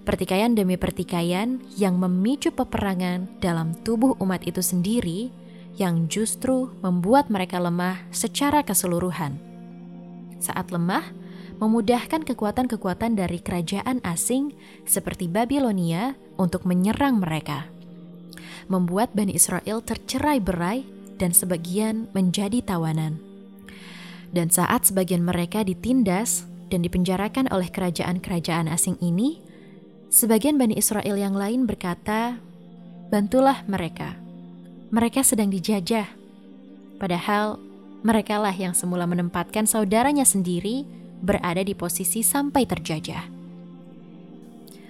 pertikaian 0.03 0.57
demi 0.57 0.81
pertikaian 0.81 1.61
yang 1.77 2.01
memicu 2.01 2.51
peperangan 2.51 3.29
dalam 3.39 3.77
tubuh 3.85 4.17
umat 4.23 4.45
itu 4.47 4.65
sendiri 4.65 5.31
yang 5.79 6.11
justru 6.11 6.75
membuat 6.83 7.31
mereka 7.31 7.63
lemah 7.63 8.03
secara 8.11 8.67
keseluruhan. 8.67 9.39
Saat 10.43 10.75
lemah, 10.75 11.07
memudahkan 11.59 12.23
kekuatan-kekuatan 12.23 13.19
dari 13.19 13.43
kerajaan 13.43 14.03
asing 14.07 14.55
seperti 14.87 15.27
Babilonia 15.27 16.15
untuk 16.39 16.67
menyerang 16.67 17.19
mereka. 17.19 17.67
Membuat 18.71 19.15
Bani 19.15 19.35
Israel 19.35 19.83
tercerai-berai 19.83 20.87
dan 21.19 21.35
sebagian 21.35 22.07
menjadi 22.15 22.63
tawanan. 22.63 23.19
Dan 24.31 24.53
saat 24.53 24.87
sebagian 24.87 25.25
mereka 25.25 25.65
ditindas 25.65 26.45
dan 26.69 26.85
dipenjarakan 26.85 27.49
oleh 27.49 27.73
kerajaan-kerajaan 27.73 28.69
asing 28.69 29.01
ini, 29.01 29.49
Sebagian 30.09 30.57
Bani 30.57 30.73
Israel 30.73 31.21
yang 31.21 31.37
lain 31.37 31.69
berkata, 31.69 32.41
"Bantulah 33.13 33.61
mereka. 33.69 34.17
Mereka 34.89 35.21
sedang 35.21 35.53
dijajah." 35.53 36.09
Padahal 36.97 37.61
merekalah 38.01 38.57
yang 38.57 38.73
semula 38.73 39.05
menempatkan 39.05 39.69
saudaranya 39.69 40.25
sendiri 40.25 40.89
berada 41.21 41.63
di 41.63 41.75
posisi 41.75 42.23
sampai 42.23 42.63
terjajah. 42.67 43.25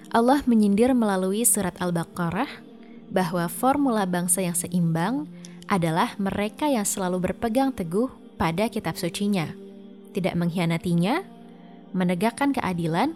Allah 0.09 0.41
menyindir 0.49 0.93
melalui 0.97 1.45
surat 1.45 1.77
Al-Baqarah 1.77 2.49
bahwa 3.13 3.45
formula 3.49 4.09
bangsa 4.09 4.41
yang 4.41 4.57
seimbang 4.57 5.29
adalah 5.69 6.17
mereka 6.17 6.65
yang 6.65 6.85
selalu 6.85 7.29
berpegang 7.29 7.69
teguh 7.69 8.09
pada 8.41 8.65
kitab 8.73 8.97
sucinya, 8.97 9.53
tidak 10.17 10.33
mengkhianatinya, 10.33 11.21
menegakkan 11.93 12.53
keadilan, 12.53 13.13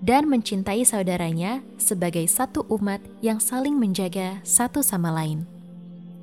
dan 0.00 0.32
mencintai 0.32 0.80
saudaranya 0.88 1.60
sebagai 1.76 2.24
satu 2.24 2.64
umat 2.72 3.04
yang 3.20 3.36
saling 3.36 3.76
menjaga 3.76 4.40
satu 4.40 4.80
sama 4.80 5.12
lain. 5.12 5.44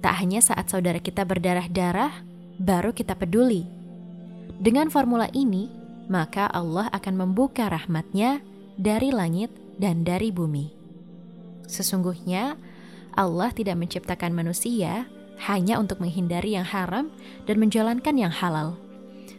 Tak 0.02 0.18
hanya 0.18 0.42
saat 0.42 0.66
saudara 0.74 0.98
kita 0.98 1.22
berdarah-darah, 1.22 2.26
baru 2.58 2.90
kita 2.90 3.14
peduli. 3.14 3.70
Dengan 4.58 4.90
formula 4.90 5.30
ini, 5.30 5.70
maka 6.08 6.48
Allah 6.52 6.88
akan 6.96 7.28
membuka 7.28 7.68
rahmatnya 7.68 8.40
dari 8.80 9.12
langit 9.12 9.52
dan 9.78 10.04
dari 10.08 10.32
bumi. 10.32 10.74
Sesungguhnya, 11.68 12.56
Allah 13.14 13.52
tidak 13.52 13.76
menciptakan 13.76 14.32
manusia 14.32 15.06
hanya 15.46 15.78
untuk 15.78 16.02
menghindari 16.02 16.58
yang 16.58 16.66
haram 16.66 17.14
dan 17.46 17.56
menjalankan 17.62 18.16
yang 18.18 18.34
halal. 18.34 18.80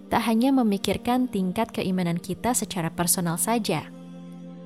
Tak 0.09 0.25
hanya 0.25 0.55
memikirkan 0.55 1.29
tingkat 1.29 1.69
keimanan 1.73 2.17
kita 2.17 2.57
secara 2.57 2.89
personal 2.89 3.37
saja, 3.37 3.89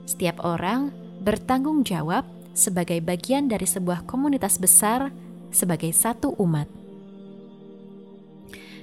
setiap 0.06 0.42
orang 0.42 0.90
bertanggung 1.22 1.86
jawab 1.86 2.26
sebagai 2.52 2.98
bagian 3.00 3.46
dari 3.48 3.64
sebuah 3.64 4.04
komunitas 4.04 4.58
besar 4.58 5.14
sebagai 5.54 5.90
satu 5.94 6.34
umat. 6.38 6.66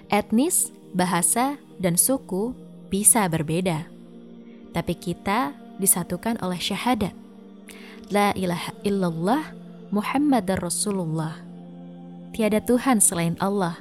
Etnis, 0.09 0.73
bahasa, 0.95 1.61
dan 1.77 1.95
suku 1.95 2.57
bisa 2.89 3.25
berbeda, 3.29 3.87
tapi 4.75 4.97
kita 4.97 5.53
disatukan 5.77 6.41
oleh 6.41 6.59
syahadat. 6.59 7.15
La 8.09 8.33
ilaha 8.33 8.73
illallah 8.81 9.53
Muhammad 9.93 10.49
Rasulullah. 10.59 11.37
Tiada 12.33 12.61
Tuhan 12.61 13.01
selain 13.01 13.37
Allah, 13.37 13.77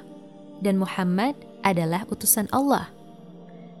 dan 0.61 0.77
Muhammad 0.77 1.33
adalah 1.65 2.05
utusan 2.09 2.49
Allah. 2.53 2.89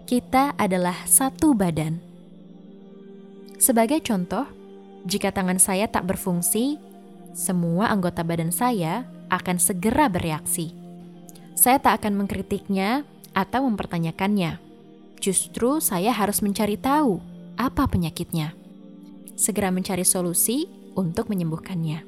Kita 0.09 0.57
adalah 0.57 1.05
satu 1.05 1.53
badan 1.53 2.09
sebagai 3.59 3.99
contoh, 3.99 4.47
jika 5.03 5.35
tangan 5.35 5.59
saya 5.59 5.91
tak 5.91 6.07
berfungsi, 6.07 6.79
semua 7.35 7.91
anggota 7.91 8.23
badan 8.23 8.55
saya 8.55 9.03
akan 9.27 9.59
segera 9.59 10.07
bereaksi. 10.07 10.71
Saya 11.59 11.75
tak 11.83 11.99
akan 12.01 12.23
mengkritiknya 12.23 13.03
atau 13.35 13.67
mempertanyakannya. 13.67 14.68
Justru 15.19 15.83
saya 15.83 16.15
harus 16.15 16.39
mencari 16.39 16.79
tahu 16.79 17.19
apa 17.59 17.87
penyakitnya. 17.91 18.55
Segera 19.35 19.71
mencari 19.71 20.07
solusi 20.07 20.67
untuk 20.95 21.27
menyembuhkannya. 21.27 22.07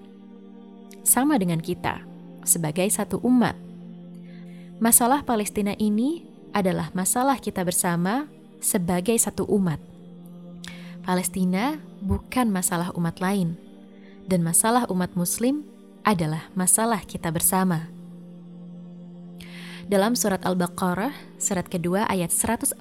Sama 1.03 1.35
dengan 1.35 1.59
kita, 1.59 2.03
sebagai 2.47 2.87
satu 2.87 3.19
umat. 3.23 3.55
Masalah 4.81 5.21
Palestina 5.27 5.75
ini 5.77 6.25
adalah 6.55 6.91
masalah 6.95 7.39
kita 7.39 7.63
bersama 7.63 8.27
sebagai 8.59 9.15
satu 9.19 9.47
umat. 9.47 9.79
Palestina 11.01 11.81
bukan 12.03 12.47
masalah 12.53 12.93
umat 12.93 13.19
lain, 13.19 13.57
dan 14.29 14.45
masalah 14.45 14.85
umat 14.89 15.13
Muslim 15.17 15.65
adalah 16.05 16.49
masalah 16.53 17.01
kita 17.05 17.29
bersama. 17.33 17.89
Dalam 19.89 20.13
surat 20.13 20.45
Al-Baqarah, 20.45 21.13
surat 21.41 21.65
kedua 21.65 22.05
ayat 22.05 22.29
143, 22.29 22.77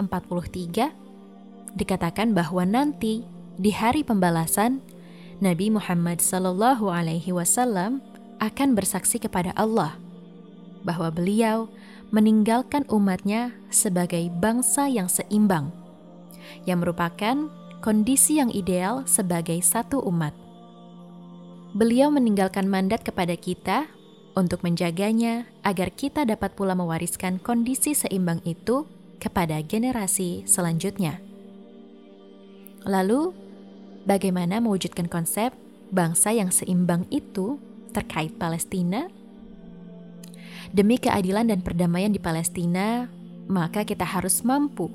dikatakan 1.73 2.37
bahwa 2.37 2.61
nanti 2.67 3.25
di 3.57 3.73
hari 3.73 4.05
pembalasan, 4.05 4.83
Nabi 5.41 5.73
Muhammad 5.73 6.21
Sallallahu 6.21 6.93
Alaihi 6.93 7.33
Wasallam 7.33 8.05
akan 8.37 8.77
bersaksi 8.77 9.17
kepada 9.17 9.49
Allah 9.57 9.97
bahwa 10.85 11.09
beliau 11.09 11.69
meninggalkan 12.13 12.85
umatnya 12.89 13.53
sebagai 13.73 14.29
bangsa 14.37 14.85
yang 14.85 15.09
seimbang, 15.09 15.73
yang 16.69 16.85
merupakan 16.85 17.49
kondisi 17.81 18.37
yang 18.37 18.53
ideal 18.53 19.05
sebagai 19.09 19.57
satu 19.65 20.01
umat. 20.05 20.37
Beliau 21.73 22.11
meninggalkan 22.13 22.67
mandat 22.67 23.01
kepada 23.01 23.33
kita 23.33 23.89
untuk 24.35 24.63
menjaganya 24.63 25.49
agar 25.61 25.91
kita 25.91 26.23
dapat 26.23 26.55
pula 26.55 26.73
mewariskan 26.73 27.37
kondisi 27.39 27.91
seimbang 27.91 28.39
itu 28.47 28.87
kepada 29.21 29.59
generasi 29.61 30.47
selanjutnya. 30.49 31.21
Lalu, 32.87 33.35
bagaimana 34.09 34.57
mewujudkan 34.57 35.05
konsep 35.05 35.53
bangsa 35.93 36.33
yang 36.33 36.49
seimbang 36.49 37.05
itu 37.13 37.61
terkait 37.93 38.33
Palestina? 38.41 39.05
Demi 40.71 40.97
keadilan 40.97 41.51
dan 41.51 41.59
perdamaian 41.61 42.09
di 42.09 42.17
Palestina, 42.17 43.11
maka 43.51 43.83
kita 43.83 44.07
harus 44.07 44.41
mampu 44.41 44.89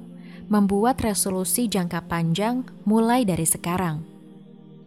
membuat 0.46 1.03
resolusi 1.03 1.66
jangka 1.66 2.07
panjang 2.07 2.64
mulai 2.87 3.27
dari 3.27 3.44
sekarang. 3.44 4.03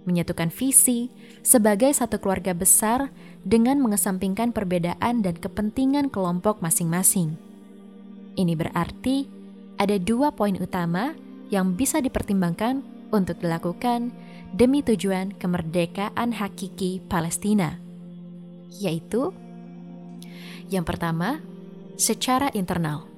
Menyatukan 0.08 0.50
visi 0.50 1.12
sebagai 1.46 1.92
satu 1.94 2.18
keluarga 2.18 2.56
besar 2.56 3.14
dengan 3.44 3.80
mengesampingkan 3.80 4.52
perbedaan 4.52 5.24
dan 5.24 5.36
kepentingan 5.38 6.12
kelompok 6.12 6.60
masing-masing. 6.60 7.40
Ini 8.36 8.54
berarti 8.56 9.28
ada 9.80 9.96
dua 10.00 10.36
poin 10.36 10.56
utama 10.60 11.16
yang 11.50 11.74
bisa 11.76 12.04
dipertimbangkan 12.04 12.84
untuk 13.10 13.42
dilakukan 13.42 14.14
demi 14.54 14.86
tujuan 14.86 15.34
kemerdekaan 15.38 16.36
hakiki 16.36 17.02
Palestina, 17.10 17.82
yaitu 18.70 19.34
yang 20.70 20.86
pertama, 20.86 21.42
secara 21.98 22.54
internal 22.54 23.10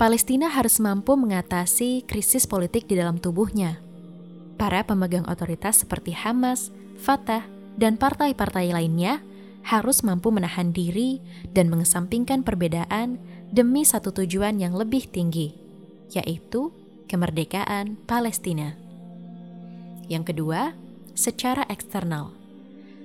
Palestina 0.00 0.48
harus 0.48 0.80
mampu 0.80 1.12
mengatasi 1.12 2.08
krisis 2.08 2.48
politik 2.48 2.88
di 2.88 2.96
dalam 2.96 3.20
tubuhnya. 3.20 3.76
Para 4.56 4.80
pemegang 4.80 5.28
otoritas 5.28 5.84
seperti 5.84 6.16
Hamas, 6.16 6.72
Fatah, 6.96 7.44
dan 7.76 8.00
partai-partai 8.00 8.72
lainnya 8.72 9.20
harus 9.66 10.02
mampu 10.02 10.32
menahan 10.32 10.72
diri 10.72 11.20
dan 11.52 11.68
mengesampingkan 11.68 12.42
perbedaan 12.42 13.20
demi 13.50 13.82
satu 13.84 14.14
tujuan 14.14 14.56
yang 14.62 14.72
lebih 14.74 15.10
tinggi, 15.10 15.52
yaitu 16.14 16.70
kemerdekaan 17.10 17.98
Palestina. 18.06 18.78
Yang 20.06 20.34
kedua, 20.34 20.74
secara 21.14 21.66
eksternal. 21.66 22.34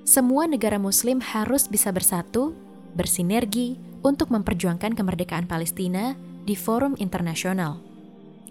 Semua 0.06 0.46
negara 0.46 0.78
muslim 0.78 1.18
harus 1.18 1.65
bisa 1.65 1.89
bersatu, 1.89 2.54
bersinergi 2.94 3.82
untuk 4.06 4.30
memperjuangkan 4.30 4.94
kemerdekaan 4.94 5.50
Palestina 5.50 6.13
di 6.46 6.54
forum 6.54 6.94
internasional. 7.02 7.82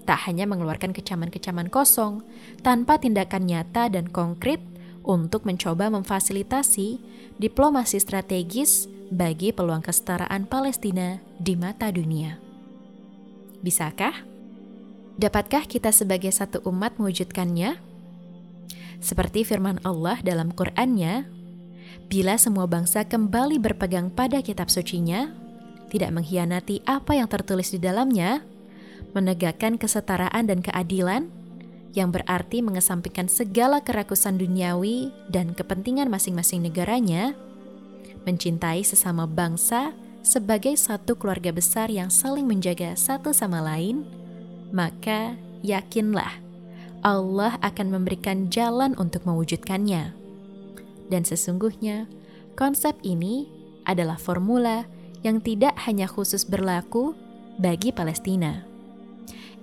Tak 0.04 0.28
hanya 0.28 0.44
mengeluarkan 0.44 0.92
kecaman-kecaman 0.92 1.70
kosong, 1.70 2.26
tanpa 2.60 2.98
tindakan 2.98 3.46
nyata 3.48 3.88
dan 3.88 4.10
konkret 4.10 4.60
untuk 5.04 5.44
mencoba 5.44 5.92
memfasilitasi 5.92 6.98
diplomasi 7.36 8.00
strategis 8.00 8.88
bagi 9.12 9.52
peluang 9.52 9.84
kesetaraan 9.84 10.48
Palestina 10.48 11.20
di 11.36 11.54
mata 11.54 11.92
dunia. 11.92 12.40
Bisakah? 13.60 14.24
Dapatkah 15.14 15.64
kita 15.68 15.94
sebagai 15.94 16.32
satu 16.34 16.64
umat 16.66 16.98
mewujudkannya? 16.98 17.78
Seperti 18.98 19.46
firman 19.46 19.78
Allah 19.86 20.18
dalam 20.24 20.50
Qur'annya, 20.50 21.28
bila 22.08 22.34
semua 22.40 22.66
bangsa 22.66 23.06
kembali 23.06 23.60
berpegang 23.62 24.10
pada 24.10 24.42
kitab 24.42 24.72
sucinya, 24.72 25.30
tidak 25.92 26.10
mengkhianati 26.10 26.82
apa 26.88 27.14
yang 27.14 27.30
tertulis 27.30 27.70
di 27.70 27.78
dalamnya, 27.78 28.42
menegakkan 29.14 29.78
kesetaraan 29.78 30.50
dan 30.50 30.58
keadilan, 30.64 31.30
yang 31.94 32.10
berarti 32.10 32.60
mengesampingkan 32.60 33.30
segala 33.30 33.78
kerakusan 33.78 34.34
duniawi 34.36 35.14
dan 35.30 35.54
kepentingan 35.54 36.10
masing-masing 36.10 36.66
negaranya, 36.66 37.38
mencintai 38.26 38.82
sesama 38.82 39.30
bangsa 39.30 39.94
sebagai 40.26 40.74
satu 40.74 41.14
keluarga 41.14 41.54
besar 41.54 41.88
yang 41.88 42.10
saling 42.10 42.50
menjaga 42.50 42.98
satu 42.98 43.30
sama 43.30 43.62
lain, 43.62 44.02
maka 44.74 45.38
yakinlah 45.62 46.42
Allah 47.06 47.60
akan 47.62 47.94
memberikan 47.94 48.50
jalan 48.50 48.98
untuk 48.98 49.22
mewujudkannya. 49.22 50.16
Dan 51.12 51.22
sesungguhnya, 51.22 52.10
konsep 52.58 52.98
ini 53.06 53.46
adalah 53.84 54.16
formula 54.16 54.88
yang 55.22 55.38
tidak 55.44 55.76
hanya 55.84 56.08
khusus 56.08 56.42
berlaku 56.48 57.12
bagi 57.60 57.92
Palestina. 57.92 58.64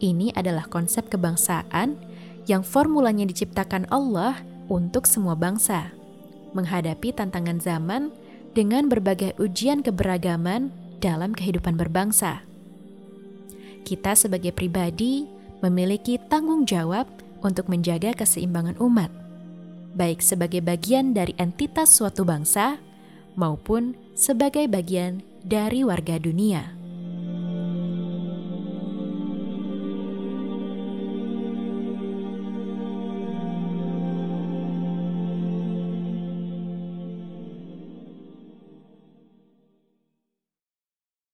Ini 0.02 0.34
adalah 0.38 0.70
konsep 0.70 1.10
kebangsaan 1.10 2.11
yang 2.52 2.68
formulanya 2.68 3.24
diciptakan 3.24 3.88
Allah 3.88 4.44
untuk 4.68 5.08
semua 5.08 5.40
bangsa, 5.40 5.96
menghadapi 6.52 7.16
tantangan 7.16 7.64
zaman 7.64 8.12
dengan 8.52 8.92
berbagai 8.92 9.40
ujian 9.40 9.80
keberagaman 9.80 10.68
dalam 11.00 11.32
kehidupan 11.32 11.80
berbangsa. 11.80 12.44
Kita 13.88 14.20
sebagai 14.20 14.52
pribadi 14.52 15.32
memiliki 15.64 16.20
tanggung 16.28 16.68
jawab 16.68 17.08
untuk 17.40 17.72
menjaga 17.72 18.12
keseimbangan 18.12 18.76
umat, 18.84 19.10
baik 19.96 20.20
sebagai 20.20 20.60
bagian 20.60 21.16
dari 21.16 21.32
entitas 21.40 21.96
suatu 21.96 22.28
bangsa 22.28 22.78
maupun 23.40 23.96
sebagai 24.12 24.68
bagian 24.68 25.24
dari 25.48 25.88
warga 25.88 26.20
dunia. 26.20 26.81